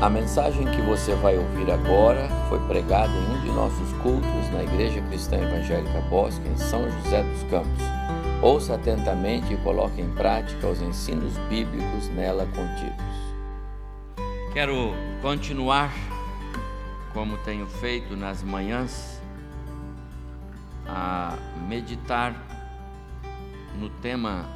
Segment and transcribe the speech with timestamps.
[0.00, 4.62] A mensagem que você vai ouvir agora foi pregada em um de nossos cultos na
[4.62, 7.82] Igreja Cristã Evangélica Bosque, em São José dos Campos.
[8.40, 13.04] Ouça atentamente e coloque em prática os ensinos bíblicos nela contidos.
[14.52, 15.92] Quero continuar,
[17.12, 19.20] como tenho feito nas manhãs,
[20.86, 21.36] a
[21.68, 22.36] meditar
[23.76, 24.46] no tema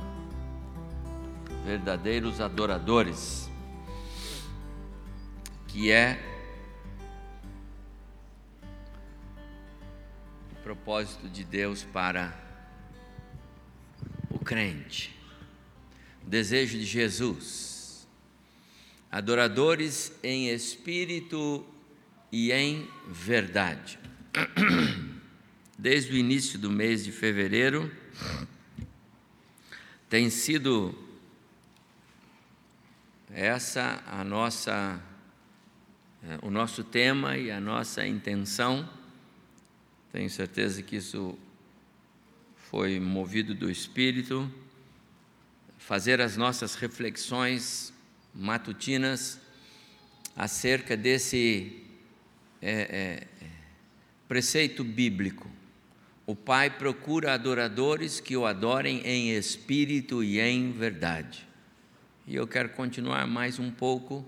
[1.66, 3.50] verdadeiros adoradores
[5.72, 6.22] que é
[10.53, 12.39] o propósito de Deus para
[14.29, 15.18] o crente,
[16.26, 18.07] o desejo de Jesus,
[19.11, 21.64] adoradores em espírito
[22.31, 23.98] e em verdade.
[25.79, 27.90] Desde o início do mês de fevereiro,
[30.11, 30.95] tem sido
[33.31, 35.03] essa a nossa
[36.41, 38.89] o nosso tema e a nossa intenção.
[40.12, 41.37] Tenho certeza que isso
[42.70, 44.50] foi movido do Espírito,
[45.78, 47.93] fazer as nossas reflexões
[48.34, 49.41] matutinas
[50.37, 51.83] acerca desse
[52.61, 53.48] é, é,
[54.28, 55.50] preceito bíblico.
[56.25, 61.47] O Pai procura adoradores que o adorem em espírito e em verdade.
[62.27, 64.25] E eu quero continuar mais um pouco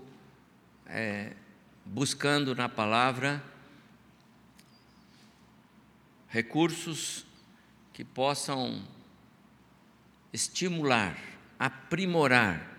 [0.85, 1.31] é,
[1.85, 3.43] buscando na palavra
[6.27, 7.25] recursos
[7.93, 8.83] que possam
[10.33, 11.17] estimular,
[11.57, 12.77] aprimorar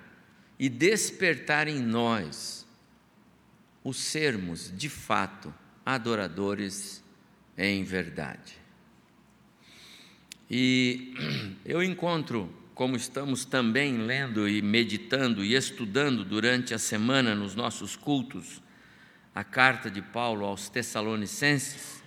[0.59, 2.67] e despertar em nós
[3.83, 7.03] o sermos, de fato, adoradores
[7.57, 8.59] em verdade.
[10.51, 11.15] E
[11.65, 17.97] eu encontro, como estamos também lendo e meditando e estudando durante a semana nos nossos
[17.97, 18.61] cultos,
[19.37, 22.03] a carta de Paulo aos Tessalonicenses,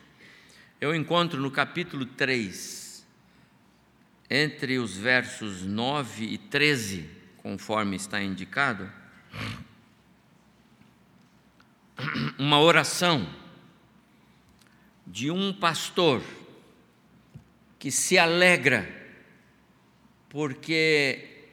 [0.81, 3.05] eu encontro no capítulo 3,
[4.27, 8.91] entre os versos 9 e 13, conforme está indicado,
[12.39, 13.31] uma oração
[15.05, 16.23] de um pastor
[17.77, 18.89] que se alegra
[20.29, 21.45] porque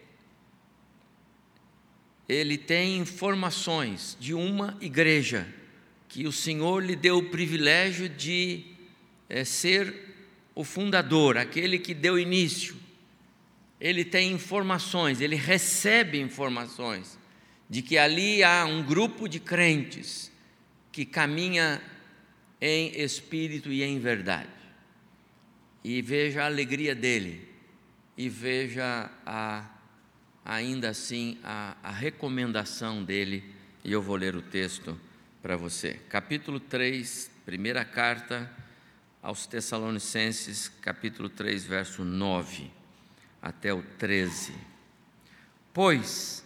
[2.27, 5.47] ele tem informações de uma igreja
[6.09, 8.65] que o Senhor lhe deu o privilégio de
[9.29, 9.95] é, ser
[10.55, 12.77] o fundador, aquele que deu início.
[13.81, 17.19] Ele tem informações, ele recebe informações
[17.69, 20.33] de que ali há um grupo de crentes
[20.91, 21.83] que caminha
[22.61, 24.49] em espírito e em verdade.
[25.85, 27.47] E veja a alegria dele,
[28.17, 29.69] e veja a,
[30.45, 33.45] ainda assim a, a recomendação dele,
[33.85, 34.99] e eu vou ler o texto
[35.47, 36.01] para você.
[36.09, 38.51] Capítulo 3, primeira carta
[39.23, 42.69] aos Tessalonicenses, capítulo 3, verso 9
[43.41, 44.53] até o 13.
[45.73, 46.45] Pois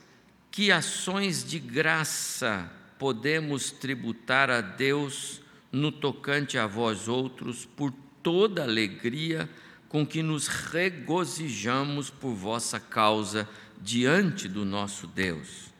[0.50, 5.40] que ações de graça podemos tributar a Deus
[5.72, 9.48] no tocante a vós outros por toda alegria
[9.88, 13.48] com que nos regozijamos por vossa causa
[13.80, 15.72] diante do nosso Deus,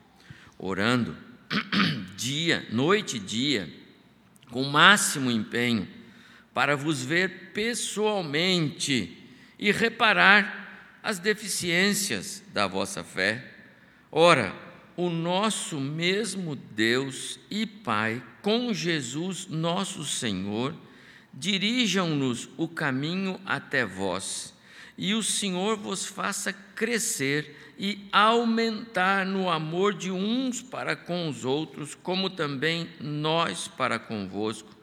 [0.58, 1.28] orando
[2.16, 3.72] dia, noite e dia,
[4.50, 5.88] com máximo empenho,
[6.54, 9.16] para vos ver pessoalmente
[9.58, 13.44] e reparar as deficiências da vossa fé.
[14.10, 14.54] Ora,
[14.96, 20.74] o nosso mesmo Deus e Pai, com Jesus nosso Senhor,
[21.32, 24.52] dirijam-nos o caminho até vós,
[25.00, 31.42] e o Senhor vos faça crescer e aumentar no amor de uns para com os
[31.42, 34.76] outros, como também nós para convosco,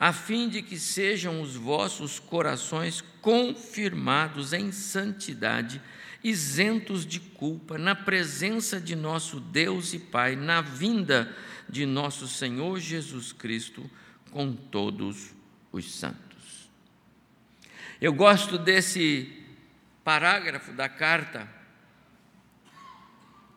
[0.00, 5.82] a fim de que sejam os vossos corações confirmados em santidade,
[6.24, 11.36] isentos de culpa, na presença de nosso Deus e Pai, na vinda
[11.68, 13.88] de nosso Senhor Jesus Cristo,
[14.30, 15.34] com todos
[15.70, 16.70] os santos.
[18.00, 19.37] Eu gosto desse
[20.08, 21.46] parágrafo da carta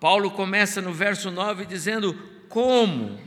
[0.01, 2.13] Paulo começa no verso 9 dizendo:
[2.49, 3.21] Como?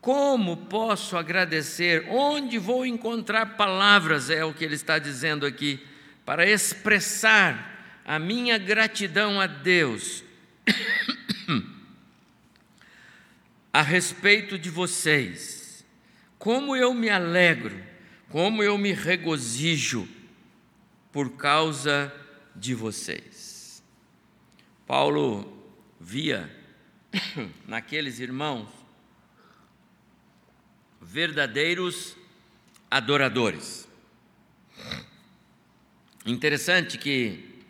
[0.00, 2.06] Como posso agradecer?
[2.08, 4.30] Onde vou encontrar palavras?
[4.30, 5.86] É o que ele está dizendo aqui,
[6.24, 10.24] para expressar a minha gratidão a Deus
[13.70, 15.84] a respeito de vocês.
[16.38, 17.84] Como eu me alegro,
[18.30, 20.08] como eu me regozijo
[21.12, 22.14] por causa
[22.54, 23.82] de vocês.
[24.86, 25.56] Paulo
[26.00, 26.50] via
[27.66, 28.68] naqueles irmãos
[31.00, 32.16] verdadeiros
[32.90, 33.88] adoradores.
[36.26, 37.62] Interessante que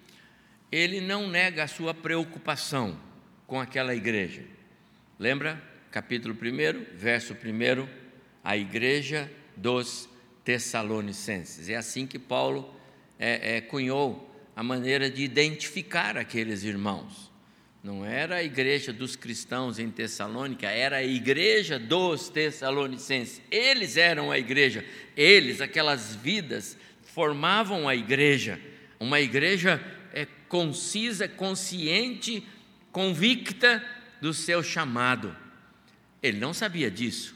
[0.71, 2.99] ele não nega a sua preocupação
[3.47, 4.45] com aquela igreja.
[5.19, 5.63] Lembra?
[5.91, 7.89] Capítulo 1, verso 1,
[8.45, 10.09] a igreja dos
[10.45, 11.69] Tessalonicenses.
[11.69, 12.75] É assim que Paulo
[13.19, 14.30] é, é, cunhou
[14.61, 17.33] a maneira de identificar aqueles irmãos.
[17.83, 23.41] Não era a igreja dos cristãos em Tessalônica, era a igreja dos Tessalonicenses.
[23.51, 24.85] Eles eram a igreja,
[25.17, 28.61] eles, aquelas vidas, formavam a igreja,
[29.01, 32.47] uma igreja é, concisa, consciente,
[32.93, 33.83] convicta
[34.21, 35.35] do seu chamado.
[36.23, 37.35] Ele não sabia disso,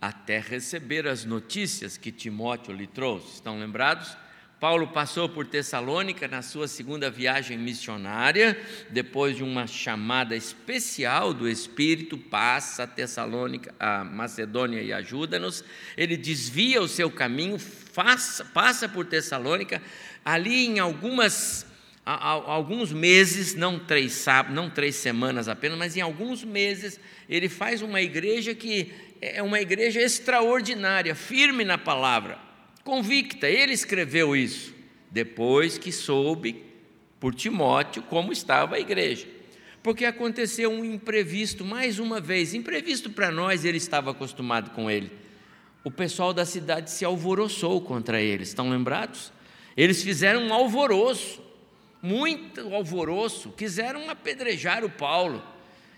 [0.00, 3.34] até receber as notícias que Timóteo lhe trouxe.
[3.34, 4.16] Estão lembrados?
[4.62, 8.56] Paulo passou por Tessalônica na sua segunda viagem missionária,
[8.90, 15.64] depois de uma chamada especial do Espírito, passa a Tessalônica, a Macedônia e ajuda-nos.
[15.96, 17.58] Ele desvia o seu caminho,
[17.92, 19.82] passa, passa por Tessalônica,
[20.24, 21.66] ali em algumas
[22.04, 28.00] alguns meses, não três, não três semanas apenas, mas em alguns meses, ele faz uma
[28.00, 32.51] igreja que é uma igreja extraordinária, firme na palavra
[32.84, 33.48] convicta.
[33.48, 34.74] Ele escreveu isso
[35.10, 36.64] depois que soube
[37.20, 39.26] por Timóteo como estava a igreja.
[39.82, 45.10] Porque aconteceu um imprevisto, mais uma vez, imprevisto para nós, ele estava acostumado com ele.
[45.84, 49.32] O pessoal da cidade se alvoroçou contra eles, estão lembrados?
[49.76, 51.42] Eles fizeram um alvoroço,
[52.00, 55.42] muito alvoroço, quiseram apedrejar o Paulo.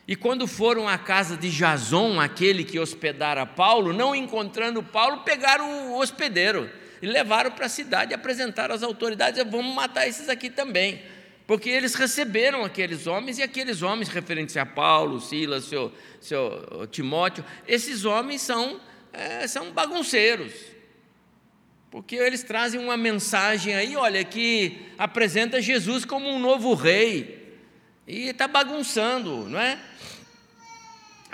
[0.06, 5.93] E quando foram à casa de Jason, aquele que hospedara Paulo, não encontrando Paulo, pegaram
[5.93, 6.71] o hospedeiro
[7.01, 11.03] e levaram para a cidade e apresentaram às autoridades: vamos matar esses aqui também.
[11.47, 17.45] Porque eles receberam aqueles homens, e aqueles homens, referentes a Paulo, Silas, seu, seu Timóteo,
[17.69, 18.81] esses homens são,
[19.12, 20.53] é, são bagunceiros.
[21.91, 27.45] Porque eles trazem uma mensagem aí, olha, que apresenta Jesus como um novo rei.
[28.06, 29.79] E está bagunçando, não é?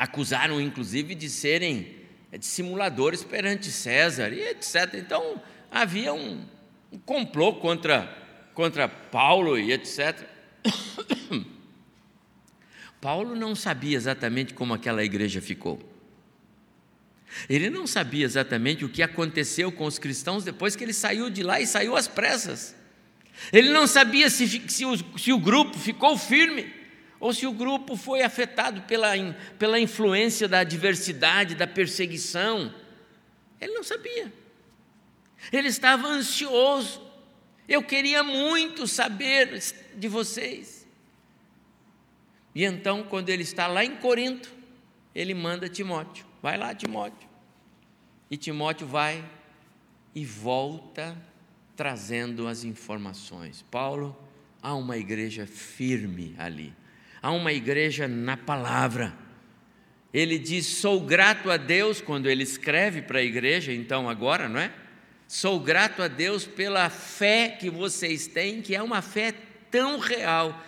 [0.00, 1.94] Acusaram, inclusive, de serem
[2.32, 4.94] dissimuladores perante César, e etc.
[4.94, 6.42] Então, havia um,
[6.90, 8.06] um complô contra,
[8.54, 10.26] contra Paulo e etc.
[12.98, 15.78] Paulo não sabia exatamente como aquela igreja ficou.
[17.46, 21.42] Ele não sabia exatamente o que aconteceu com os cristãos depois que ele saiu de
[21.42, 22.74] lá e saiu às pressas.
[23.52, 26.79] Ele não sabia se, se, o, se o grupo ficou firme
[27.20, 29.12] ou se o grupo foi afetado pela,
[29.58, 32.74] pela influência da adversidade, da perseguição.
[33.60, 34.32] Ele não sabia.
[35.52, 37.02] Ele estava ansioso.
[37.68, 39.62] Eu queria muito saber
[39.94, 40.88] de vocês.
[42.54, 44.50] E então, quando ele está lá em Corinto,
[45.14, 47.28] ele manda Timóteo: vai lá, Timóteo.
[48.30, 49.24] E Timóteo vai
[50.14, 51.16] e volta
[51.76, 53.64] trazendo as informações.
[53.70, 54.16] Paulo,
[54.62, 56.74] há uma igreja firme ali,
[57.22, 59.14] há uma igreja na palavra.
[60.12, 64.60] Ele diz: sou grato a Deus quando ele escreve para a igreja, então agora, não
[64.60, 64.72] é?
[65.28, 69.32] Sou grato a Deus pela fé que vocês têm, que é uma fé
[69.70, 70.60] tão real,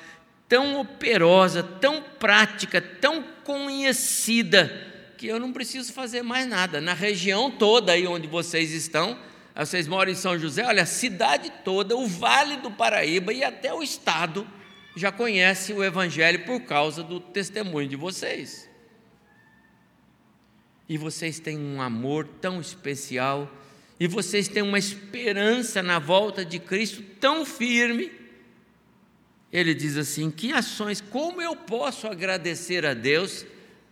[0.48, 4.70] tão operosa, tão prática, tão conhecida,
[5.18, 6.80] que eu não preciso fazer mais nada.
[6.80, 9.18] Na região toda aí onde vocês estão,
[9.56, 13.74] vocês moram em São José, olha, a cidade toda, o Vale do Paraíba e até
[13.74, 14.46] o Estado
[14.96, 18.68] já conhece o Evangelho por causa do testemunho de vocês.
[20.88, 23.50] E vocês têm um amor tão especial,
[23.98, 28.10] e vocês têm uma esperança na volta de Cristo tão firme.
[29.52, 33.46] Ele diz assim: que ações, como eu posso agradecer a Deus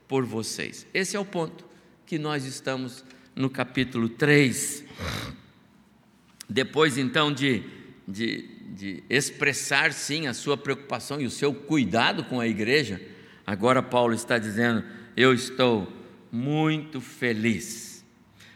[0.08, 0.86] por vocês?
[0.92, 1.64] Esse é o ponto
[2.04, 3.04] que nós estamos
[3.34, 4.84] no capítulo 3.
[6.48, 7.62] Depois então de,
[8.06, 13.00] de, de expressar sim a sua preocupação e o seu cuidado com a igreja,
[13.46, 14.84] agora Paulo está dizendo:
[15.16, 15.92] Eu estou
[16.30, 18.04] muito feliz.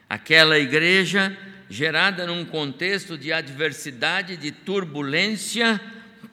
[0.08, 1.36] Aquela igreja
[1.68, 5.80] gerada num contexto de adversidade, de turbulência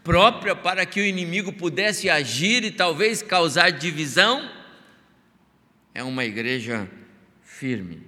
[0.04, 4.50] própria para que o inimigo pudesse agir e talvez causar divisão,
[5.94, 6.88] é uma igreja
[7.44, 8.02] firme.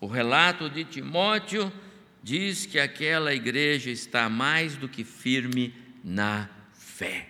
[0.00, 1.72] O relato de Timóteo
[2.26, 7.28] diz que aquela igreja está mais do que firme na fé.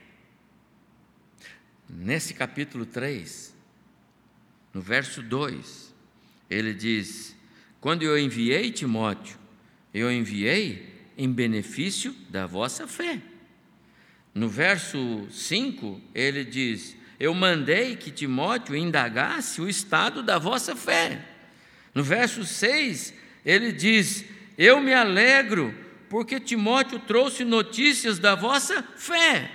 [1.86, 3.54] Nesse capítulo 3,
[4.72, 5.94] no verso 2,
[6.48, 7.36] ele diz:
[7.78, 9.38] Quando eu enviei Timóteo,
[9.92, 13.20] eu enviei em benefício da vossa fé.
[14.34, 21.22] No verso 5, ele diz: Eu mandei que Timóteo indagasse o estado da vossa fé
[21.94, 23.12] No verso 6,
[23.44, 25.75] ele diz: Eu me alegro,
[26.08, 29.50] porque Timóteo trouxe notícias da vossa fé.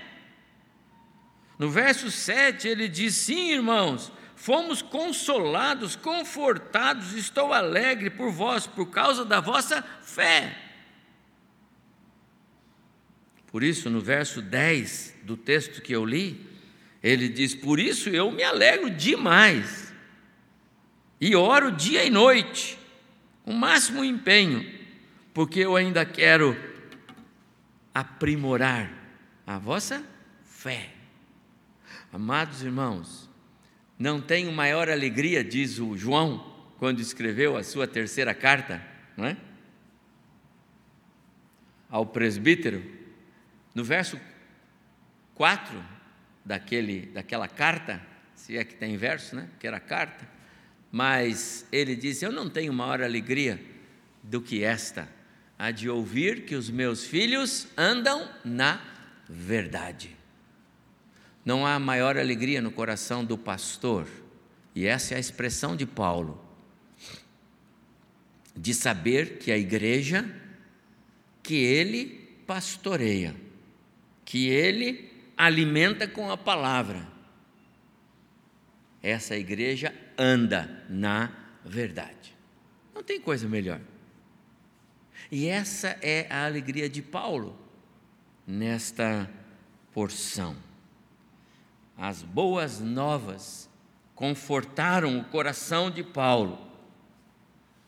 [1.57, 8.87] No verso 7, ele diz: Sim, irmãos, fomos consolados, confortados, estou alegre por vós, por
[8.87, 10.57] causa da vossa fé.
[13.47, 16.47] Por isso, no verso 10 do texto que eu li,
[17.03, 19.93] ele diz: Por isso eu me alegro demais,
[21.19, 22.77] e oro dia e noite,
[23.43, 24.80] com máximo empenho,
[25.33, 26.57] porque eu ainda quero
[27.93, 28.91] aprimorar
[29.45, 30.03] a vossa
[30.45, 30.89] fé.
[32.11, 33.29] Amados irmãos,
[33.97, 38.85] não tenho maior alegria, diz o João, quando escreveu a sua terceira carta,
[39.15, 39.37] não é?
[41.89, 42.83] Ao presbítero,
[43.75, 44.19] no verso
[45.35, 45.83] 4
[46.43, 48.01] daquele, daquela carta,
[48.35, 49.49] se é que tem verso, né?
[49.59, 50.27] Que era carta,
[50.91, 53.63] mas ele disse: Eu não tenho maior alegria
[54.23, 55.07] do que esta,
[55.61, 58.81] a de ouvir que os meus filhos andam na
[59.29, 60.17] verdade.
[61.45, 64.07] Não há maior alegria no coração do pastor,
[64.73, 66.43] e essa é a expressão de Paulo,
[68.57, 70.25] de saber que a igreja
[71.43, 73.35] que ele pastoreia,
[74.25, 77.07] que ele alimenta com a palavra,
[79.03, 81.31] essa igreja anda na
[81.63, 82.35] verdade.
[82.95, 83.79] Não tem coisa melhor.
[85.31, 87.57] E essa é a alegria de Paulo
[88.45, 89.31] nesta
[89.93, 90.57] porção.
[91.97, 93.69] As boas novas
[94.13, 96.59] confortaram o coração de Paulo.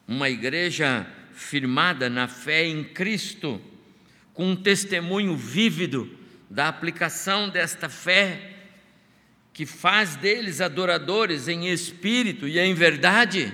[0.08, 3.62] Uma igreja firmada na fé em Cristo,
[4.34, 6.18] com um testemunho vívido
[6.50, 8.52] da aplicação desta fé,
[9.52, 13.54] que faz deles adoradores em espírito e em verdade,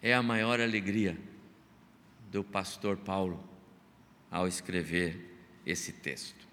[0.00, 1.29] é a maior alegria
[2.30, 3.42] do pastor Paulo
[4.30, 6.48] ao escrever esse texto.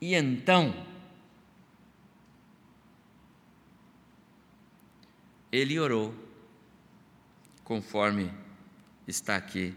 [0.00, 0.74] E então,
[5.52, 6.14] ele orou,
[7.62, 8.32] conforme
[9.06, 9.74] está aqui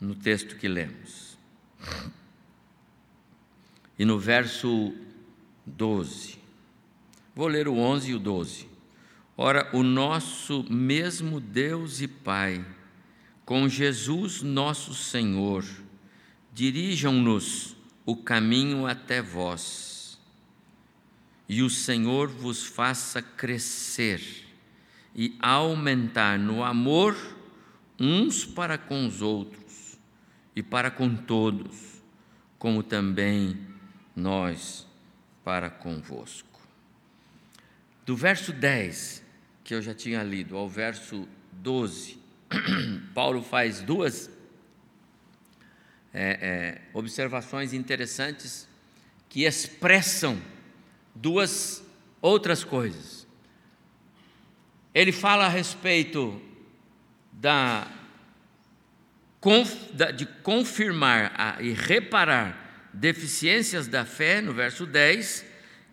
[0.00, 1.36] no texto que lemos.
[3.98, 4.94] E no verso
[5.66, 6.38] 12,
[7.34, 8.77] vou ler o 11 e o 12.
[9.40, 12.66] Ora, o nosso mesmo Deus e Pai,
[13.44, 15.64] com Jesus nosso Senhor,
[16.52, 20.18] dirijam-nos o caminho até vós,
[21.48, 24.20] e o Senhor vos faça crescer
[25.14, 27.16] e aumentar no amor
[27.96, 29.96] uns para com os outros
[30.56, 32.02] e para com todos,
[32.58, 33.56] como também
[34.16, 34.84] nós
[35.44, 36.60] para convosco.
[38.04, 39.27] Do verso 10,
[39.68, 42.18] que eu já tinha lido, ao verso 12,
[43.12, 44.30] Paulo faz duas
[46.10, 48.66] é, é, observações interessantes
[49.28, 50.40] que expressam
[51.14, 51.84] duas
[52.22, 53.26] outras coisas.
[54.94, 56.40] Ele fala a respeito
[57.30, 57.92] da,
[60.16, 65.44] de confirmar e reparar deficiências da fé, no verso 10,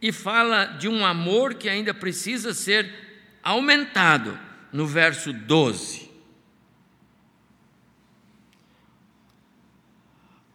[0.02, 3.05] e fala de um amor que ainda precisa ser
[3.46, 4.38] aumentado,
[4.74, 6.06] no verso 12.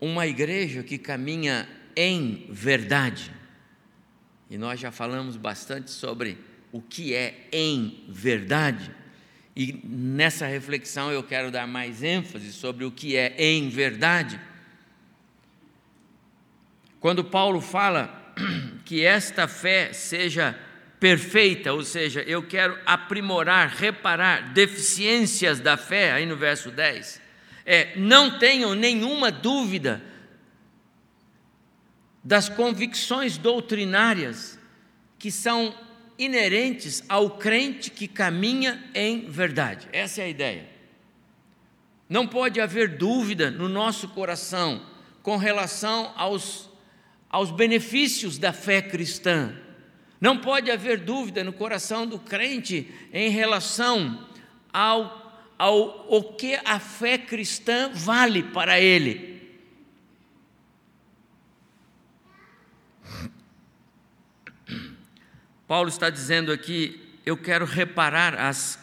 [0.00, 3.30] uma igreja que caminha em verdade.
[4.48, 6.38] E nós já falamos bastante sobre
[6.72, 8.90] o que é em verdade.
[9.54, 14.40] E nessa reflexão eu quero dar mais ênfase sobre o que é em verdade.
[16.98, 18.34] Quando Paulo fala
[18.84, 20.58] que esta fé seja
[21.00, 27.30] perfeita, ou seja, eu quero aprimorar, reparar deficiências da fé, aí no verso 10
[27.64, 30.02] é, não tenham nenhuma dúvida
[32.22, 34.58] das convicções doutrinárias
[35.18, 35.72] que são
[36.18, 39.88] inerentes ao crente que caminha em verdade.
[39.92, 40.68] Essa é a ideia.
[42.08, 44.84] Não pode haver dúvida no nosso coração
[45.22, 46.68] com relação aos,
[47.30, 49.54] aos benefícios da fé cristã.
[50.20, 54.28] Não pode haver dúvida no coração do crente em relação
[54.72, 55.20] ao
[55.60, 59.42] ao o que a fé cristã vale para ele.
[65.68, 68.78] Paulo está dizendo aqui: eu quero reparar as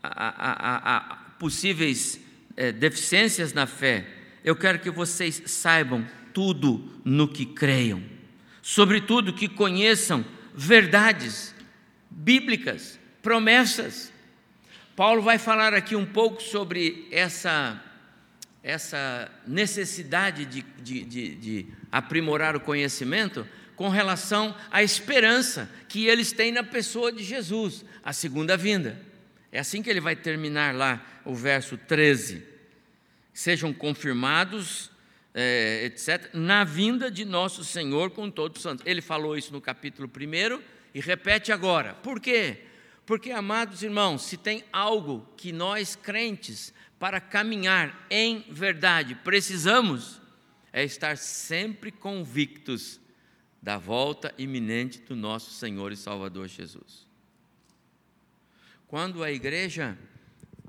[0.00, 1.00] a, a, a,
[1.40, 2.20] possíveis
[2.56, 4.06] é, deficiências na fé.
[4.44, 8.00] Eu quero que vocês saibam tudo no que creiam,
[8.62, 10.24] sobretudo que conheçam
[10.56, 11.54] verdades
[12.10, 14.10] bíblicas promessas.
[14.96, 17.80] Paulo vai falar aqui um pouco sobre essa,
[18.62, 23.46] essa necessidade de, de, de, de aprimorar o conhecimento
[23.76, 28.98] com relação à esperança que eles têm na pessoa de Jesus, a segunda vinda.
[29.52, 32.42] É assim que ele vai terminar lá o verso 13.
[33.34, 34.90] Sejam confirmados,
[35.38, 38.86] é, etc., na vinda de nosso Senhor com todos os santos.
[38.86, 40.62] Ele falou isso no capítulo 1
[40.94, 41.92] e repete agora.
[41.92, 42.62] Por quê?
[43.04, 50.22] Porque, amados irmãos, se tem algo que nós crentes, para caminhar em verdade, precisamos,
[50.72, 52.98] é estar sempre convictos
[53.60, 57.06] da volta iminente do nosso Senhor e Salvador Jesus.
[58.88, 59.98] Quando a igreja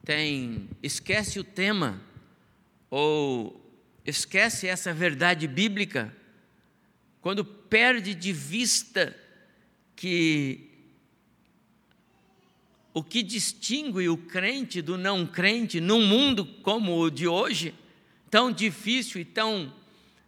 [0.03, 2.01] tem esquece o tema
[2.89, 3.66] ou
[4.07, 6.15] esquece essa verdade bíblica,
[7.19, 9.13] quando perde de vista
[9.97, 10.71] que
[12.93, 17.75] o que distingue o crente do não crente num mundo como o de hoje,
[18.31, 19.73] tão difícil e tão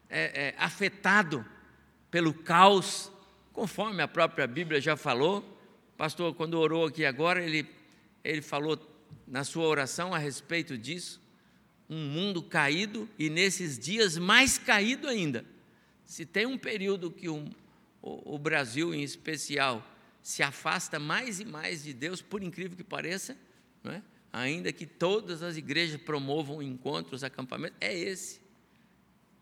[0.10, 1.46] é, é, afetado
[2.12, 3.10] pelo caos,
[3.54, 5.58] conforme a própria Bíblia já falou.
[5.98, 7.66] Pastor, quando orou aqui agora, ele,
[8.24, 8.78] ele falou
[9.26, 11.22] na sua oração a respeito disso.
[11.90, 15.44] Um mundo caído e nesses dias mais caído ainda.
[16.06, 17.50] Se tem um período que o,
[18.02, 19.86] o, o Brasil, em especial,
[20.22, 23.38] se afasta mais e mais de Deus, por incrível que pareça,
[23.84, 24.04] não é?
[24.32, 28.42] ainda que todas as igrejas promovam encontros, acampamentos, é esse.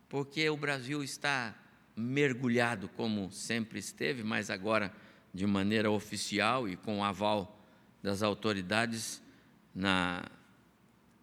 [0.09, 1.55] Porque o Brasil está
[1.95, 4.93] mergulhado, como sempre esteve, mas agora
[5.33, 7.59] de maneira oficial e com o aval
[8.01, 9.21] das autoridades
[9.73, 10.23] na,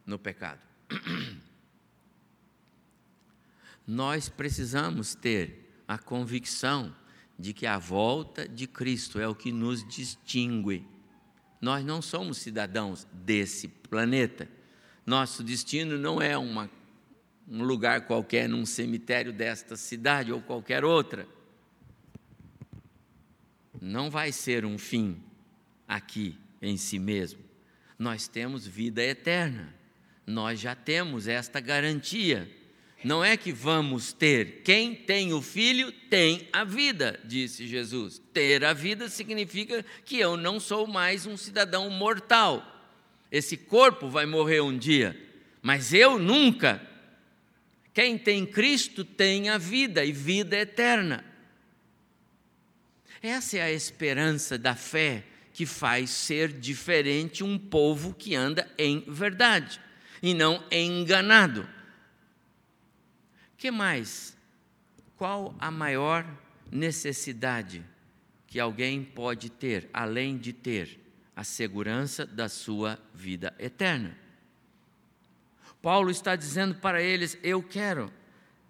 [0.04, 0.60] no pecado.
[3.86, 6.94] Nós precisamos ter a convicção
[7.38, 10.86] de que a volta de Cristo é o que nos distingue.
[11.60, 14.48] Nós não somos cidadãos desse planeta.
[15.04, 16.70] Nosso destino não é uma,
[17.48, 21.26] um lugar qualquer num cemitério desta cidade ou qualquer outra.
[23.80, 25.22] Não vai ser um fim
[25.86, 27.40] aqui em si mesmo.
[27.98, 29.74] Nós temos vida eterna.
[30.26, 32.48] Nós já temos esta garantia
[33.04, 34.62] não é que vamos ter.
[34.64, 38.20] Quem tem o filho tem a vida, disse Jesus.
[38.32, 42.64] Ter a vida significa que eu não sou mais um cidadão mortal.
[43.30, 45.14] Esse corpo vai morrer um dia,
[45.60, 46.80] mas eu nunca.
[47.92, 51.22] Quem tem Cristo tem a vida e vida eterna.
[53.20, 59.04] Essa é a esperança da fé que faz ser diferente um povo que anda em
[59.06, 59.83] verdade
[60.24, 61.68] e não enganado
[63.64, 64.36] que mais?
[65.16, 66.26] Qual a maior
[66.70, 67.82] necessidade
[68.46, 71.00] que alguém pode ter, além de ter
[71.34, 74.18] a segurança da sua vida eterna?
[75.80, 78.12] Paulo está dizendo para eles: Eu quero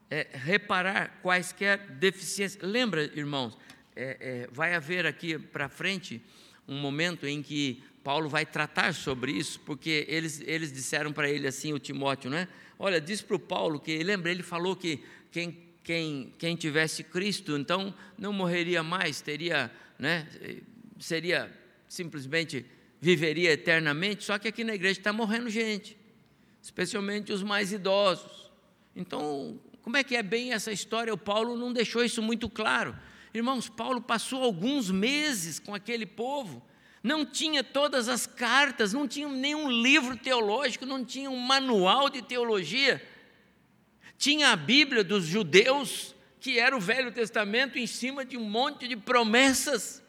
[0.09, 2.63] é, reparar quaisquer deficiências.
[2.63, 3.59] Lembra, irmãos,
[3.97, 6.23] é, é, vai haver aqui para frente
[6.69, 11.47] um momento em que Paulo vai tratar sobre isso, porque eles, eles disseram para ele
[11.47, 12.47] assim, o Timóteo, não é?
[12.79, 17.57] Olha, diz para o Paulo que, lembra, ele falou que quem, quem, quem tivesse Cristo,
[17.57, 20.29] então não morreria mais, teria, né,
[21.01, 21.51] seria
[21.89, 22.67] simplesmente
[23.01, 25.97] viveria eternamente, só que aqui na igreja está morrendo gente,
[26.63, 28.51] especialmente os mais idosos.
[28.95, 31.13] Então, como é que é bem essa história?
[31.13, 32.95] O Paulo não deixou isso muito claro.
[33.33, 36.63] Irmãos, Paulo passou alguns meses com aquele povo,
[37.05, 42.23] não tinha todas as cartas, não tinha nenhum livro teológico, não tinha um manual de
[42.23, 43.07] teologia.
[44.17, 48.89] Tinha a Bíblia dos judeus, que era o Velho Testamento, em cima de um monte
[48.89, 50.03] de promessas.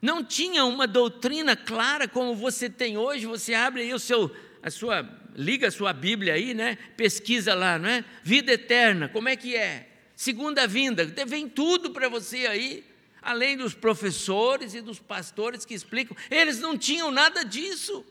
[0.00, 3.26] Não tinha uma doutrina clara como você tem hoje.
[3.26, 4.30] Você abre aí o seu,
[4.62, 6.78] a sua, liga a sua Bíblia aí, né?
[6.96, 8.04] Pesquisa lá, não é?
[8.22, 9.88] Vida eterna, como é que é?
[10.14, 12.84] Segunda vinda, vem tudo para você aí
[13.22, 18.04] além dos professores e dos pastores que explicam, eles não tinham nada disso.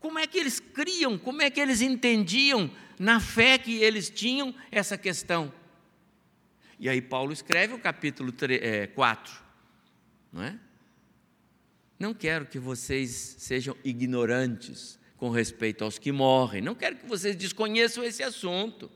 [0.00, 4.54] Como é que eles criam, como é que eles entendiam na fé que eles tinham
[4.70, 5.52] essa questão?
[6.78, 9.34] E aí Paulo escreve o capítulo 3, é, 4,
[10.32, 10.58] não é?
[11.98, 17.34] Não quero que vocês sejam ignorantes com respeito aos que morrem, não quero que vocês
[17.34, 18.90] desconheçam esse assunto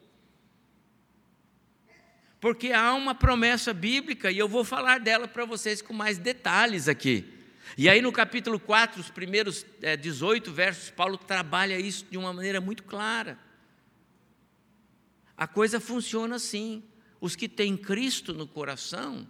[2.40, 6.88] porque há uma promessa bíblica e eu vou falar dela para vocês com mais detalhes
[6.88, 7.34] aqui.
[7.76, 12.32] E aí no capítulo 4, os primeiros é, 18 versos, Paulo trabalha isso de uma
[12.32, 13.38] maneira muito clara.
[15.36, 16.82] A coisa funciona assim:
[17.20, 19.28] os que têm Cristo no coração,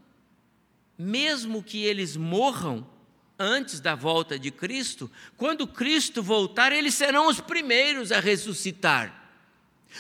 [0.97, 2.89] mesmo que eles morram
[3.39, 9.20] antes da volta de Cristo, quando Cristo voltar, eles serão os primeiros a ressuscitar.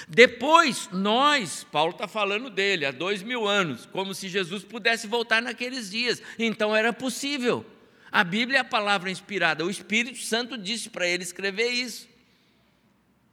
[0.09, 5.42] Depois, nós, Paulo está falando dele há dois mil anos, como se Jesus pudesse voltar
[5.42, 6.22] naqueles dias.
[6.38, 7.66] Então era possível.
[8.11, 9.64] A Bíblia é a palavra inspirada.
[9.64, 12.09] O Espírito Santo disse para ele escrever isso.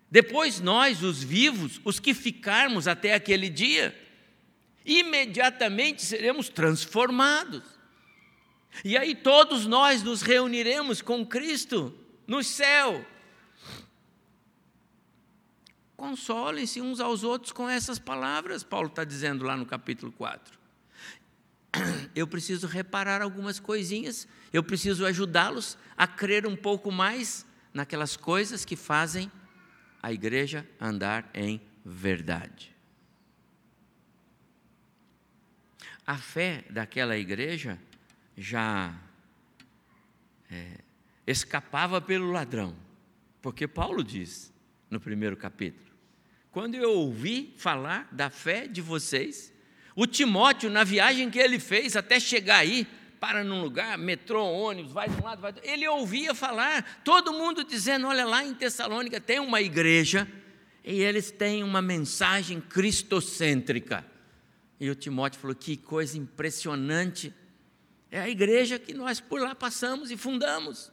[0.10, 3.96] Depois, nós, os vivos, os que ficarmos até aquele dia,
[4.86, 7.64] imediatamente seremos transformados.
[8.86, 11.94] E aí todos nós nos reuniremos com Cristo
[12.26, 13.06] no céu.
[15.98, 20.58] Consolem-se uns aos outros com essas palavras, Paulo está dizendo lá no capítulo 4.
[22.14, 28.64] Eu preciso reparar algumas coisinhas, eu preciso ajudá-los a crer um pouco mais naquelas coisas
[28.64, 29.32] que fazem
[30.02, 32.76] a igreja andar em verdade.
[36.06, 37.80] A fé daquela igreja
[38.38, 38.96] já
[40.50, 40.78] é,
[41.26, 42.76] escapava pelo ladrão,
[43.42, 44.54] porque Paulo diz
[44.90, 45.87] no primeiro capítulo:
[46.58, 49.54] quando eu ouvi falar da fé de vocês,
[49.96, 52.88] o Timóteo, na viagem que ele fez até chegar aí,
[53.20, 55.72] para num lugar, metrô, ônibus, vai de um lado, vai do outro.
[55.72, 60.28] Ele ouvia falar, todo mundo dizendo: olha lá em Tessalônica tem uma igreja
[60.84, 64.04] e eles têm uma mensagem cristocêntrica.
[64.80, 67.32] E o Timóteo falou: que coisa impressionante.
[68.10, 70.92] É a igreja que nós por lá passamos e fundamos.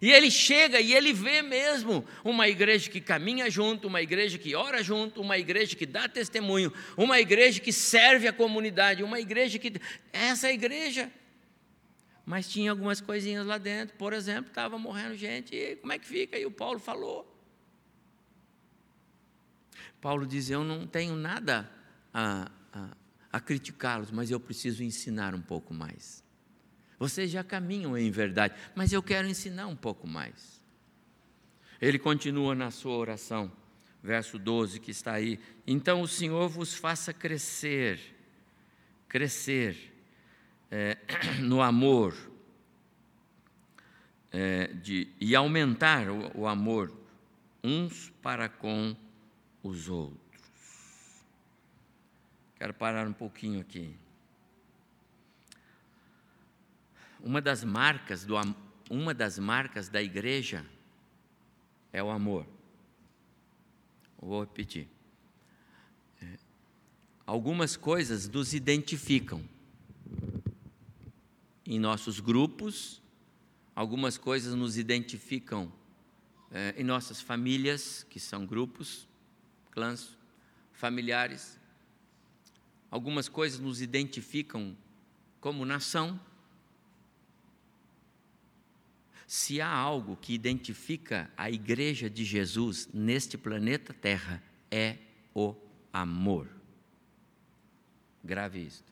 [0.00, 4.54] E ele chega e ele vê mesmo uma igreja que caminha junto, uma igreja que
[4.54, 9.58] ora junto, uma igreja que dá testemunho, uma igreja que serve a comunidade, uma igreja
[9.58, 9.72] que.
[10.12, 11.10] Essa é igreja.
[12.24, 16.06] Mas tinha algumas coisinhas lá dentro, por exemplo, estava morrendo gente, e como é que
[16.06, 16.38] fica?
[16.38, 17.26] E o Paulo falou.
[20.00, 21.68] Paulo diz: Eu não tenho nada
[22.12, 22.96] a, a,
[23.32, 26.22] a criticá-los, mas eu preciso ensinar um pouco mais.
[26.98, 30.60] Vocês já caminham em verdade, mas eu quero ensinar um pouco mais.
[31.80, 33.52] Ele continua na sua oração,
[34.02, 35.38] verso 12 que está aí.
[35.66, 38.00] Então o Senhor vos faça crescer,
[39.08, 39.94] crescer
[40.70, 40.98] é,
[41.40, 42.16] no amor
[44.32, 46.92] é, de, e aumentar o, o amor
[47.62, 48.96] uns para com
[49.62, 50.18] os outros.
[52.56, 53.94] Quero parar um pouquinho aqui.
[57.20, 58.34] Uma das marcas do
[58.90, 60.64] uma das marcas da igreja
[61.92, 62.46] é o amor.
[64.20, 64.88] Vou repetir.
[66.22, 66.38] É,
[67.26, 69.42] algumas coisas nos identificam
[71.66, 73.02] em nossos grupos,
[73.74, 75.70] algumas coisas nos identificam
[76.50, 79.06] é, em nossas famílias, que são grupos,
[79.70, 80.16] clãs,
[80.72, 81.58] familiares.
[82.90, 84.76] Algumas coisas nos identificam
[85.40, 86.18] como nação,
[89.28, 94.96] Se há algo que identifica a igreja de Jesus neste planeta Terra, é
[95.34, 95.54] o
[95.92, 96.48] amor.
[98.24, 98.90] Grave isto.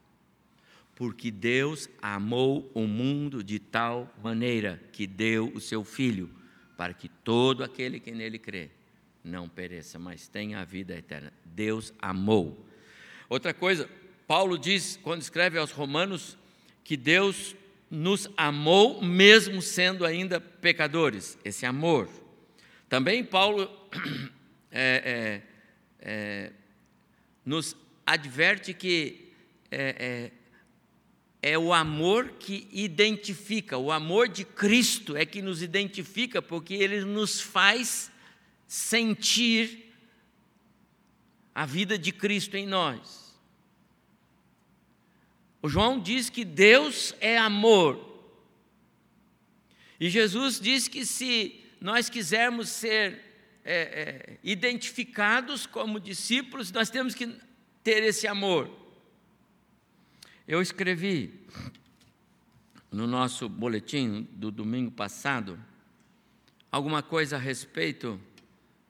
[0.94, 6.30] Porque Deus amou o mundo de tal maneira que deu o seu Filho,
[6.76, 8.68] para que todo aquele que nele crê
[9.24, 11.32] não pereça, mas tenha a vida eterna.
[11.46, 12.62] Deus amou.
[13.26, 13.88] Outra coisa,
[14.26, 16.36] Paulo diz, quando escreve aos Romanos,
[16.84, 17.56] que Deus
[17.90, 22.08] nos amou mesmo sendo ainda pecadores, esse amor.
[22.88, 23.70] Também Paulo
[24.70, 25.42] é,
[26.00, 26.52] é, é,
[27.44, 29.32] nos adverte que
[29.70, 30.30] é,
[31.42, 36.74] é, é o amor que identifica, o amor de Cristo é que nos identifica, porque
[36.74, 38.10] ele nos faz
[38.66, 39.92] sentir
[41.54, 43.25] a vida de Cristo em nós.
[45.66, 48.22] O João diz que Deus é amor.
[49.98, 53.20] E Jesus diz que se nós quisermos ser
[53.64, 57.36] é, é, identificados como discípulos, nós temos que
[57.82, 58.70] ter esse amor.
[60.46, 61.34] Eu escrevi
[62.92, 65.58] no nosso boletim do domingo passado
[66.70, 68.20] alguma coisa a respeito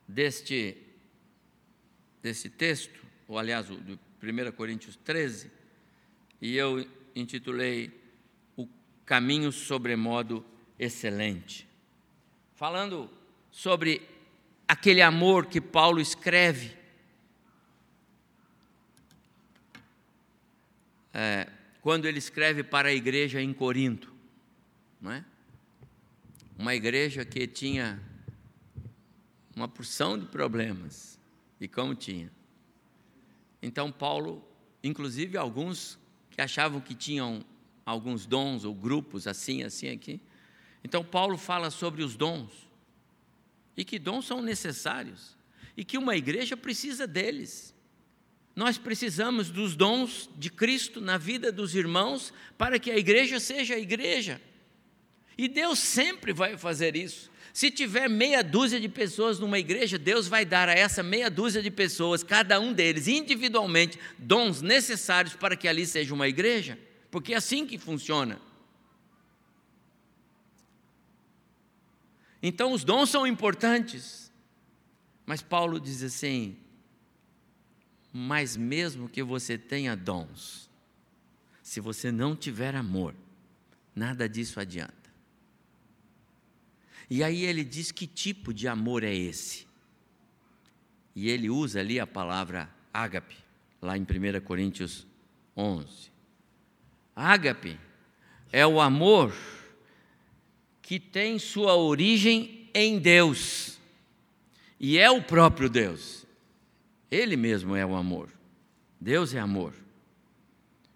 [0.06, 0.76] deste,
[2.22, 5.55] desse texto, ou aliás, do 1 Coríntios 13,
[6.40, 7.90] e eu intitulei
[8.56, 8.68] O
[9.04, 10.44] Caminho Sobremodo
[10.78, 11.66] Excelente.
[12.54, 13.10] Falando
[13.50, 14.06] sobre
[14.68, 16.76] aquele amor que Paulo escreve.
[21.12, 21.48] É,
[21.80, 24.12] quando ele escreve para a igreja em Corinto,
[25.00, 25.24] não é?
[26.58, 28.02] Uma igreja que tinha
[29.54, 31.18] uma porção de problemas,
[31.58, 32.30] e como tinha.
[33.62, 34.46] Então, Paulo,
[34.82, 35.98] inclusive alguns
[36.36, 37.42] que achavam que tinham
[37.86, 40.20] alguns dons ou grupos assim, assim aqui,
[40.84, 42.52] Então, Paulo fala sobre os dons
[43.74, 45.34] e que dons são necessários
[45.76, 47.74] e que uma igreja precisa deles.
[48.54, 53.74] Nós precisamos dos dons de Cristo na vida dos irmãos para que a igreja seja
[53.74, 54.40] a igreja.
[55.38, 57.30] E Deus sempre vai fazer isso.
[57.56, 61.62] Se tiver meia dúzia de pessoas numa igreja, Deus vai dar a essa meia dúzia
[61.62, 66.78] de pessoas, cada um deles individualmente, dons necessários para que ali seja uma igreja,
[67.10, 68.38] porque é assim que funciona.
[72.42, 74.30] Então, os dons são importantes,
[75.24, 76.58] mas Paulo diz assim:
[78.12, 80.68] mas mesmo que você tenha dons,
[81.62, 83.14] se você não tiver amor,
[83.94, 85.05] nada disso adianta.
[87.08, 89.66] E aí ele diz que tipo de amor é esse.
[91.14, 93.36] E ele usa ali a palavra ágape,
[93.80, 95.06] lá em 1 Coríntios
[95.56, 96.10] 11.
[97.14, 97.78] Ágape
[98.52, 99.34] é o amor
[100.82, 103.78] que tem sua origem em Deus.
[104.78, 106.26] E é o próprio Deus.
[107.10, 108.28] Ele mesmo é o amor.
[109.00, 109.72] Deus é amor.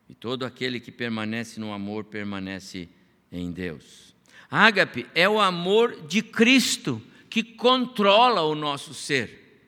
[0.09, 2.89] E todo aquele que permanece no amor permanece
[3.33, 4.10] em Deus.
[4.51, 9.63] Ágape é o amor de Cristo que controla o nosso ser.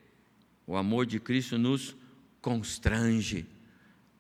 [0.67, 1.95] O amor de Cristo nos
[2.41, 3.47] constrange.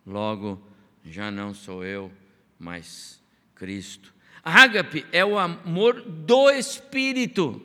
[0.06, 0.62] Logo,
[1.04, 2.12] já não sou eu,
[2.58, 3.20] mas
[3.56, 4.14] Cristo.
[4.44, 7.60] Ágape é o amor do Espírito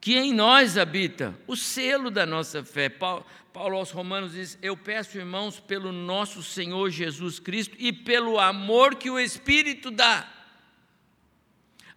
[0.00, 2.88] que em nós habita, o selo da nossa fé.
[2.88, 8.38] Paulo, Paulo aos Romanos diz: Eu peço, irmãos, pelo nosso Senhor Jesus Cristo e pelo
[8.38, 10.39] amor que o Espírito dá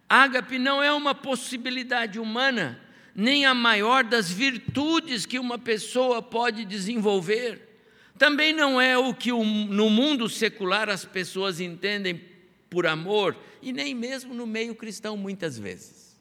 [0.08, 2.80] Ágape não é uma possibilidade humana,
[3.14, 7.74] nem a maior das virtudes que uma pessoa pode desenvolver.
[8.18, 12.22] Também não é o que no mundo secular as pessoas entendem
[12.70, 16.20] por amor, e nem mesmo no meio cristão, muitas vezes.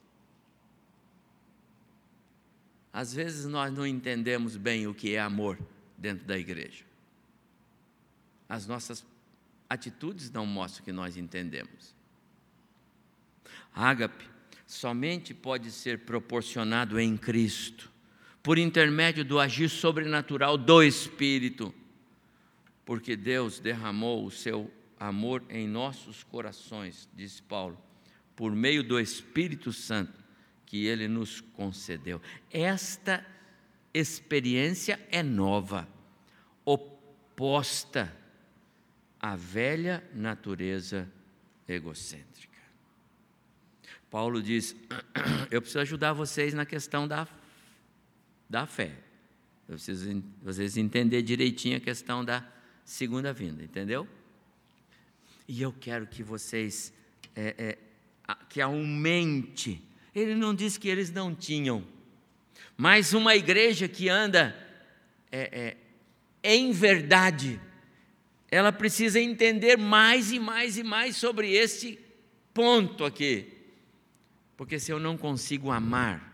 [2.91, 5.57] Às vezes nós não entendemos bem o que é amor
[5.97, 6.83] dentro da igreja.
[8.47, 9.03] As nossas
[9.67, 11.92] atitudes não mostram que nós entendemos.
[13.73, 14.25] Ágape
[14.65, 17.91] somente pode ser proporcionado em Cristo,
[18.41, 21.73] por intermédio do agir sobrenatural do Espírito,
[22.85, 27.77] porque Deus derramou o seu amor em nossos corações, diz Paulo,
[28.35, 30.23] por meio do Espírito Santo
[30.65, 32.21] que ele nos concedeu.
[32.51, 33.25] Esta
[33.93, 35.87] experiência é nova,
[36.65, 38.11] oposta
[39.19, 41.07] à velha natureza
[41.67, 42.52] egocêntrica.
[44.13, 44.75] Paulo diz:
[45.49, 47.27] Eu preciso ajudar vocês na questão da,
[48.47, 48.91] da fé.
[49.67, 52.47] Eu preciso vocês entender direitinho a questão da
[52.85, 54.07] segunda vinda, entendeu?
[55.47, 56.93] E eu quero que vocês
[57.35, 57.77] é, é,
[58.49, 59.81] que aumente.
[60.13, 61.83] Ele não diz que eles não tinham,
[62.77, 64.55] mas uma igreja que anda
[65.31, 65.75] é,
[66.43, 67.59] é em verdade,
[68.51, 71.97] ela precisa entender mais e mais e mais sobre esse
[72.53, 73.52] ponto aqui.
[74.55, 76.31] Porque se eu não consigo amar,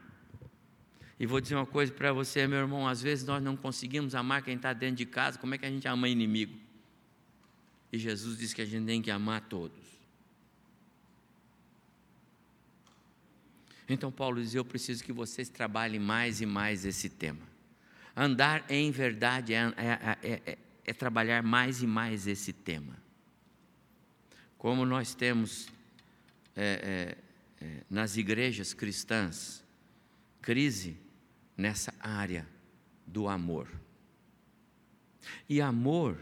[1.19, 4.41] e vou dizer uma coisa para você, meu irmão, às vezes nós não conseguimos amar
[4.41, 6.57] quem está dentro de casa, como é que a gente ama inimigo?
[7.91, 9.89] E Jesus diz que a gente tem que amar todos.
[13.87, 17.49] Então Paulo diz: Eu preciso que vocês trabalhem mais e mais esse tema.
[18.15, 22.95] Andar em verdade é, é, é, é trabalhar mais e mais esse tema.
[24.57, 25.67] Como nós temos
[27.61, 29.63] é, nas igrejas cristãs
[30.41, 30.97] crise
[31.55, 32.47] nessa área
[33.05, 33.67] do amor.
[35.47, 36.17] E amor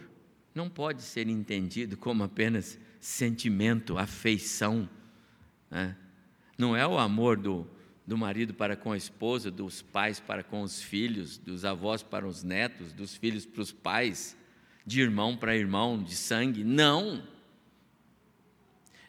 [0.54, 4.89] não pode ser entendido como apenas sentimento, afeição.
[5.69, 5.95] Né?
[6.58, 7.67] Não é o amor do,
[8.06, 12.28] do marido para com a esposa, dos pais para com os filhos, dos avós para
[12.28, 14.36] os netos, dos filhos para os pais,
[14.86, 16.63] de irmão para irmão, de sangue.
[16.63, 17.23] Não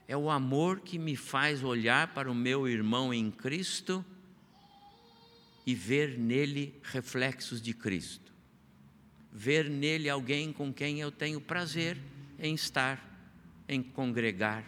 [0.09, 4.03] é o amor que me faz olhar para o meu irmão em Cristo
[5.67, 8.33] e ver nele reflexos de Cristo.
[9.31, 11.99] Ver nele alguém com quem eu tenho prazer
[12.39, 12.99] em estar,
[13.69, 14.65] em congregar.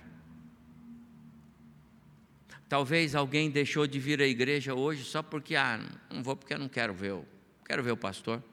[2.68, 6.58] Talvez alguém deixou de vir à igreja hoje só porque, ah, não vou porque eu
[6.58, 7.24] não quero ver o,
[7.64, 8.44] quero ver o pastor,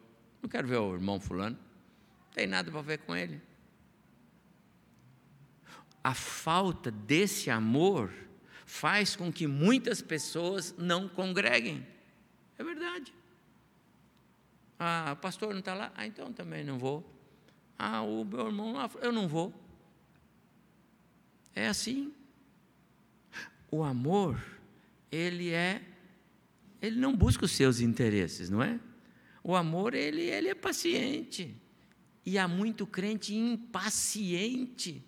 [0.41, 3.41] não quero ver o irmão fulano, não tem nada para ver com ele
[6.07, 8.13] a falta desse amor
[8.65, 11.85] faz com que muitas pessoas não congreguem.
[12.57, 13.13] É verdade.
[14.79, 15.91] Ah, o pastor não está lá?
[15.93, 17.05] Ah, então também não vou.
[17.77, 19.53] Ah, o meu irmão, eu não vou.
[21.53, 22.13] É assim.
[23.69, 24.41] o amor,
[25.11, 25.81] ele é
[26.81, 28.79] ele não busca os seus interesses, não é?
[29.43, 31.53] O amor, ele, ele é paciente.
[32.25, 35.03] E há muito crente impaciente.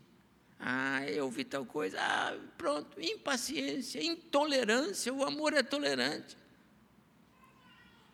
[0.60, 5.14] Ah, eu vi tal coisa, ah, pronto, impaciência, intolerância.
[5.14, 6.38] O amor é tolerante.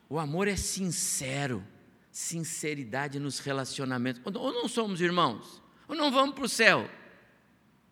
[0.08, 1.65] O amor é sincero,
[2.12, 4.21] sinceridade nos relacionamentos.
[4.23, 5.62] Ou não somos irmãos?
[5.88, 6.88] Ou não vamos para o céu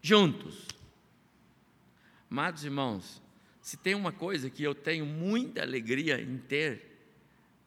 [0.02, 0.68] juntos?
[2.30, 3.22] Amados irmãos,
[3.62, 6.94] se tem uma coisa que eu tenho muita alegria em ter,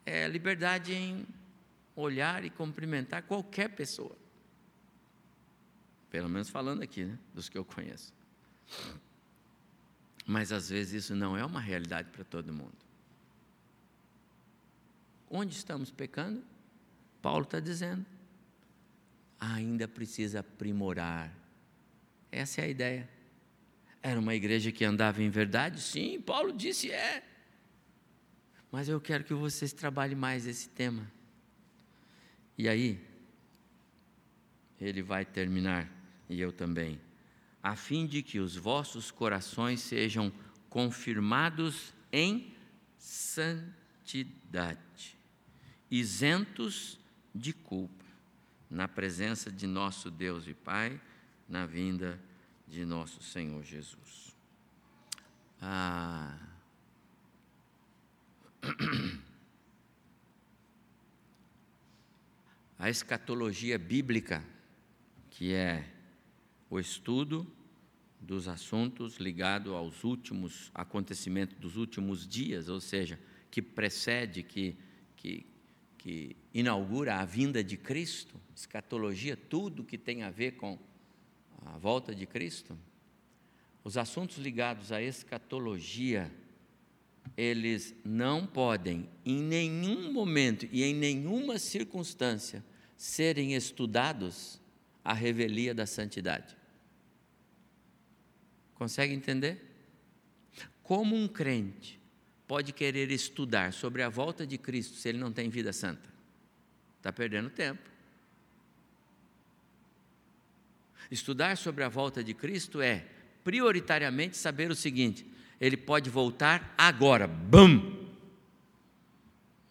[0.05, 1.27] é a liberdade em
[1.97, 4.17] olhar e cumprimentar qualquer pessoa.
[6.11, 8.13] Pelo menos falando aqui, né, dos que eu conheço.
[10.27, 12.75] Mas às vezes isso não é uma realidade para todo mundo.
[15.31, 16.43] Onde estamos pecando?
[17.21, 18.05] Paulo está dizendo.
[19.39, 21.33] Ainda precisa aprimorar.
[22.31, 23.09] Essa é a ideia.
[24.03, 25.81] Era uma igreja que andava em verdade?
[25.81, 27.25] Sim, Paulo disse é.
[28.71, 31.11] Mas eu quero que vocês trabalhem mais esse tema.
[32.59, 33.05] E aí,
[34.81, 35.91] ele vai terminar,
[36.29, 37.01] e eu também,
[37.63, 40.33] a fim de que os vossos corações sejam
[40.69, 42.55] confirmados em
[42.99, 44.67] santidade,
[45.91, 46.99] isentos
[47.35, 48.05] de culpa,
[48.69, 51.01] na presença de nosso Deus e Pai,
[51.49, 52.21] na vinda
[52.67, 54.37] de nosso Senhor Jesus.
[55.61, 56.39] Ah.
[62.79, 64.45] A escatologia bíblica,
[65.31, 65.96] que é
[66.69, 67.47] o estudo
[68.21, 73.19] dos assuntos ligados aos últimos acontecimentos dos últimos dias, ou seja,
[73.51, 74.77] que precede, que,
[75.17, 75.47] que,
[75.97, 80.79] que inaugura a vinda de Cristo, escatologia, tudo que tem a ver com
[81.65, 82.77] a volta de Cristo,
[83.85, 86.33] os assuntos ligados à escatologia,
[87.37, 92.65] eles não podem, em nenhum momento e em nenhuma circunstância,
[92.97, 94.61] serem estudados
[95.05, 96.56] à revelia da santidade.
[98.77, 99.61] Consegue entender?
[100.83, 101.99] Como um crente
[102.47, 106.09] pode querer estudar sobre a volta de Cristo se ele não tem vida santa?
[106.99, 107.83] Está perdendo tempo.
[111.11, 113.07] Estudar sobre a volta de Cristo é,
[113.43, 115.27] prioritariamente, saber o seguinte:
[115.61, 118.07] ele pode voltar agora, bum!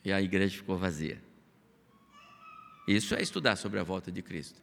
[0.03, 1.21] E a igreja ficou vazia.
[2.87, 4.61] Isso é estudar sobre a volta de Cristo.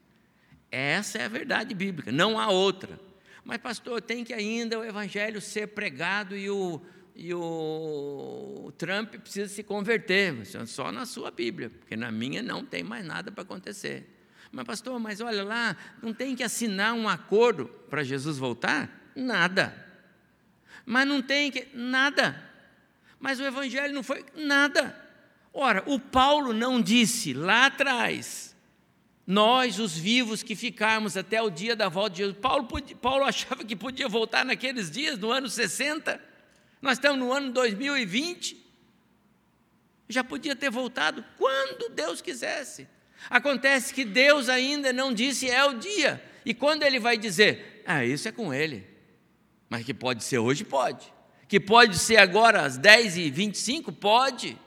[0.70, 2.98] Essa é a verdade bíblica, não há outra.
[3.44, 6.80] Mas, pastor, tem que ainda o evangelho ser pregado e o,
[7.14, 10.34] e o Trump precisa se converter.
[10.66, 14.08] Só na sua Bíblia, porque na minha não tem mais nada para acontecer.
[14.52, 19.10] Mas, pastor, mas olha lá, não tem que assinar um acordo para Jesus voltar?
[19.16, 19.74] Nada.
[20.84, 21.68] Mas não tem que.
[21.74, 22.50] Nada.
[23.18, 24.98] Mas o Evangelho não foi nada.
[25.54, 28.51] Ora, o Paulo não disse lá atrás,
[29.26, 32.36] nós, os vivos que ficarmos até o dia da volta de Jesus.
[32.38, 32.68] Paulo,
[33.00, 36.20] Paulo achava que podia voltar naqueles dias, no ano 60.
[36.80, 38.60] Nós estamos no ano 2020.
[40.08, 42.88] Já podia ter voltado quando Deus quisesse.
[43.30, 46.22] Acontece que Deus ainda não disse é o dia.
[46.44, 48.86] E quando ele vai dizer, ah, isso é com ele.
[49.68, 51.12] Mas que pode ser hoje, pode.
[51.46, 54.58] Que pode ser agora às 10h25, pode.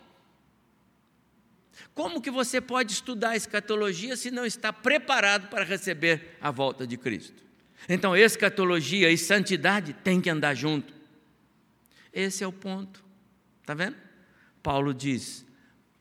[1.94, 6.98] Como que você pode estudar escatologia se não está preparado para receber a volta de
[6.98, 7.44] Cristo?
[7.88, 10.94] Então, escatologia e santidade têm que andar junto.
[12.12, 13.04] Esse é o ponto.
[13.62, 13.96] Está vendo?
[14.64, 15.46] Paulo diz: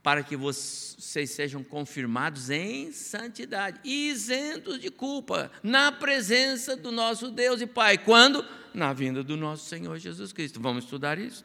[0.04, 7.62] para que vocês sejam confirmados em santidade, isentos de culpa, na presença do nosso Deus
[7.62, 7.96] e Pai.
[7.96, 8.44] Quando?
[8.74, 10.60] Na vinda do nosso Senhor Jesus Cristo.
[10.60, 11.42] Vamos estudar isso?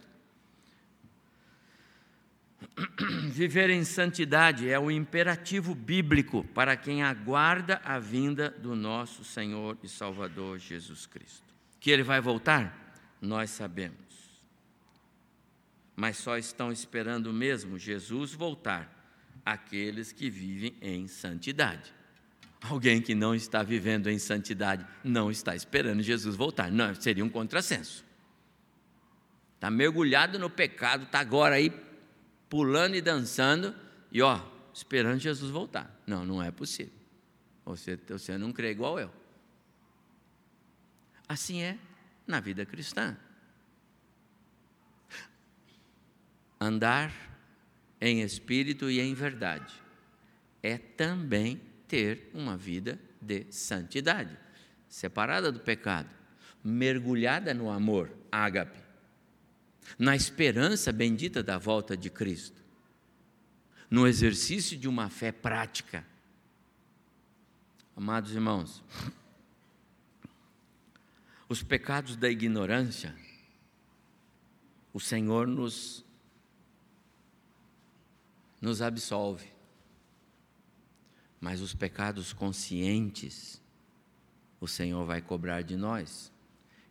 [3.31, 9.77] Viver em santidade é o imperativo bíblico para quem aguarda a vinda do nosso Senhor
[9.83, 11.53] e Salvador Jesus Cristo.
[11.79, 12.95] Que ele vai voltar?
[13.21, 14.09] Nós sabemos
[15.99, 18.89] mas só estão esperando mesmo Jesus voltar
[19.45, 21.93] aqueles que vivem em santidade.
[22.61, 26.71] Alguém que não está vivendo em santidade não está esperando Jesus voltar.
[26.71, 28.05] Não, seria um contrassenso.
[29.55, 31.69] Está mergulhado no pecado, está agora aí
[32.49, 33.75] pulando e dançando
[34.11, 34.41] e ó,
[34.73, 36.01] esperando Jesus voltar.
[36.05, 36.93] Não, não é possível.
[37.65, 39.11] Você, você não crê igual eu.
[41.27, 41.77] Assim é
[42.25, 43.15] na vida cristã.
[46.59, 47.13] Andar
[48.01, 49.73] em espírito e em verdade
[50.61, 54.37] é também ter uma vida de santidade,
[54.87, 56.09] separada do pecado.
[56.61, 58.77] mergulhada no amor, ágape,
[59.97, 62.61] na esperança bendita da volta de Cristo,
[63.89, 66.05] no exercício de uma fé prática.
[67.95, 68.83] Amados irmãos,
[71.49, 73.15] os pecados da ignorância,
[74.93, 76.05] o Senhor nos,
[78.61, 79.47] nos absolve.
[81.41, 83.61] Mas os pecados conscientes,
[84.59, 86.31] o Senhor vai cobrar de nós.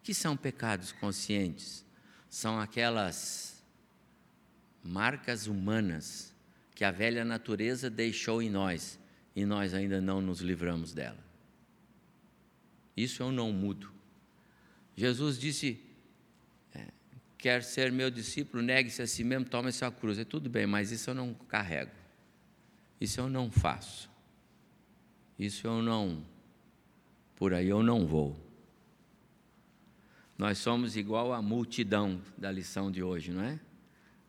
[0.03, 1.85] Que são pecados conscientes?
[2.29, 3.63] São aquelas
[4.83, 6.35] marcas humanas
[6.75, 8.99] que a velha natureza deixou em nós
[9.35, 11.19] e nós ainda não nos livramos dela.
[12.97, 13.93] Isso eu não mudo.
[14.97, 15.81] Jesus disse:
[16.75, 16.89] é,
[17.37, 20.19] quer ser meu discípulo, negue-se a si mesmo, tome sua cruz.
[20.19, 21.93] É tudo bem, mas isso eu não carrego.
[23.01, 24.11] Isso eu não faço.
[25.39, 26.25] Isso eu não,
[27.37, 28.48] por aí eu não vou.
[30.39, 33.59] Nós somos igual à multidão da lição de hoje, não é?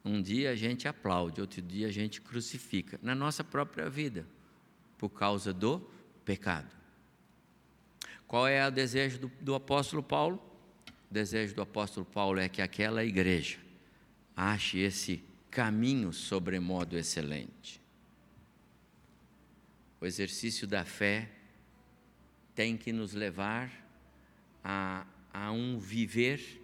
[0.04, 4.26] Um dia a gente aplaude, outro dia a gente crucifica, na nossa própria vida,
[4.98, 5.80] por causa do
[6.26, 6.76] pecado.
[8.28, 10.42] Qual é o desejo do, do apóstolo Paulo?
[11.10, 13.60] O desejo do apóstolo Paulo é que aquela igreja
[14.36, 17.80] ache esse caminho sobremodo excelente.
[20.02, 21.30] O exercício da fé
[22.56, 23.72] tem que nos levar
[24.64, 26.64] a, a um viver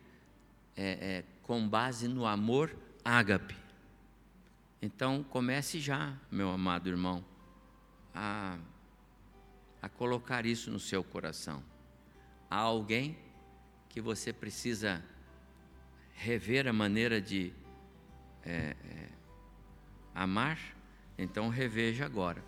[0.75, 3.55] é, é, com base no amor ágape.
[4.81, 7.23] Então, comece já, meu amado irmão,
[8.13, 8.57] a,
[9.81, 11.63] a colocar isso no seu coração.
[12.49, 13.17] Há alguém
[13.89, 15.03] que você precisa
[16.13, 17.53] rever a maneira de
[18.43, 19.09] é, é,
[20.13, 20.59] amar,
[21.17, 22.43] então reveja agora,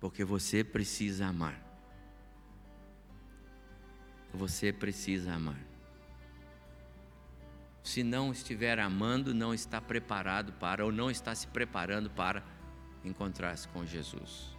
[0.00, 1.63] porque você precisa amar.
[4.34, 5.60] Você precisa amar.
[7.84, 12.42] Se não estiver amando, não está preparado para, ou não está se preparando para
[13.04, 14.56] encontrar-se com Jesus.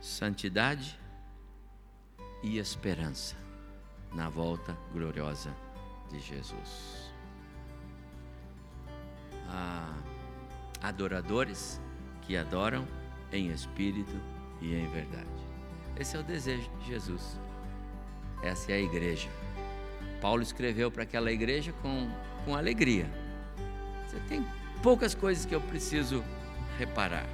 [0.00, 0.98] Santidade
[2.42, 3.36] e esperança
[4.14, 5.54] na volta gloriosa
[6.08, 7.12] de Jesus.
[9.48, 9.94] Há
[10.80, 11.78] adoradores
[12.22, 12.88] que adoram
[13.30, 14.18] em espírito
[14.62, 15.49] e em verdade.
[15.98, 17.38] Esse é o desejo de Jesus.
[18.42, 19.28] Essa é a igreja.
[20.20, 22.10] Paulo escreveu para aquela igreja com,
[22.44, 23.06] com alegria.
[24.06, 24.44] Você tem
[24.82, 26.24] poucas coisas que eu preciso
[26.78, 27.26] reparar.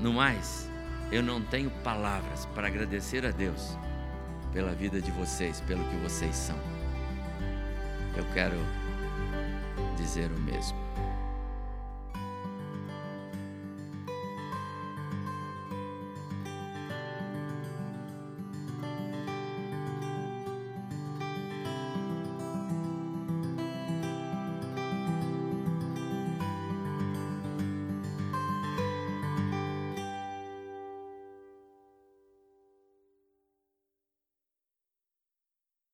[0.00, 0.68] No mais,
[1.10, 3.78] eu não tenho palavras para agradecer a Deus
[4.52, 6.58] pela vida de vocês, pelo que vocês são.
[8.16, 8.56] Eu quero
[9.96, 10.83] dizer o mesmo.